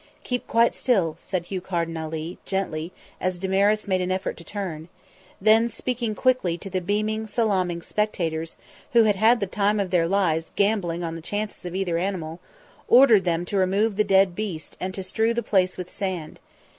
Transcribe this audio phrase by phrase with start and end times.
[0.23, 4.89] "Keep quite still," said Hugh Carden Ali, gently, as Damaris made an effort to turn;
[5.39, 8.57] then, speaking quickly to the beaming, salaaming spectators,
[8.93, 12.39] who had had the time of their lives gambling on the chances of either animal,
[12.87, 16.39] ordered them to remove the dead beast and to strew the place with sand.